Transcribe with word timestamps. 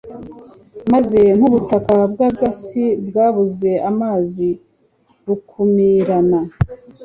meze 0.91 1.21
nk'ubutaka 1.37 1.93
bw'agasi 2.11 2.85
bwabuze 3.07 3.71
amazi 3.89 4.47
bukumirana 5.25 6.39